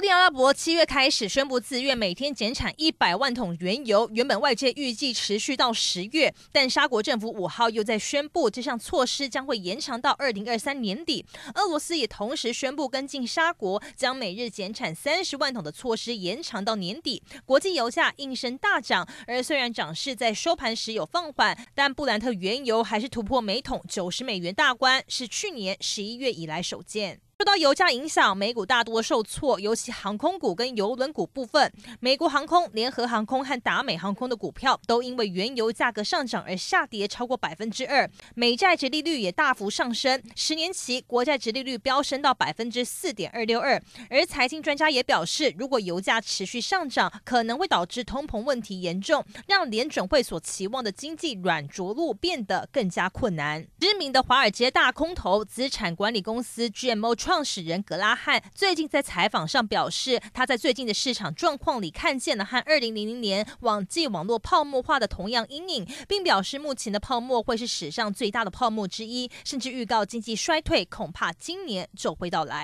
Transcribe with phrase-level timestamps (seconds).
[0.00, 11.26] 沙乌地阿拉伯七月开始宣布自愿每天减产一百万桶原油，原本外界预计持续到十月，但沙国政府五号又在宣布这项措施将会延长到二零二三年底。
[11.54, 17.22] 俄罗斯也同时宣布跟进沙国，将每日减产三十万桶的措施延长到年底。
[17.44, 27.20] 国际油价应声大涨，而虽然涨势在收盘时有放缓，但布兰特原油还是突破每桶九十美元大关，是去年十一月以来首见。
[27.40, 38.06] 受到油价影响，美股大多受挫，尤其航空股跟邮轮股部分，美国航空、联合航空和达美航空的股票都因为原油价格上涨而下跌超过百分之二。
[38.34, 43.82] 美债殖利率也大幅上升，十年期国债殖利率飙升到百分之四点二六二。
[44.10, 53.66] 而财经专家也表示，如果油价持续上涨，可能会导致通膨问题严重，让联准会所期望的经济软着陆变得更加困难。
[53.78, 72.58] 知名的华尔街大空头资产管理公司 GMO 创始人格拉汉最近在采访上表示，他在最近的市场状况里看见了和二零零零年网际网络泡沫化的同样阴影，并表示目前的泡沫会是史上最大的泡沫之一，甚至预告经济衰退恐怕今年就会到来。